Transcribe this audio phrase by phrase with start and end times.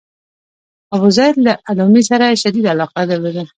[0.95, 3.43] ابوزید له ادامې سره شدیده علاقه درلوده.